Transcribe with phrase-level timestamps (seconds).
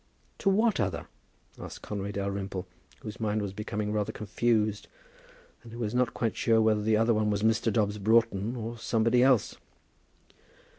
[0.39, 1.05] "To what other?"
[1.59, 2.65] asked Conway Dalrymple,
[3.01, 4.87] whose mind was becoming rather confused,
[5.61, 7.71] and who was not quite sure whether the other one was Mr.
[7.71, 9.57] Dobbs Broughton, or somebody else.